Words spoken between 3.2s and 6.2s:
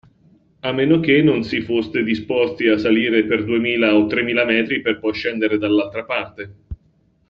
per duemila o tremila metri per poi scendere dall'altra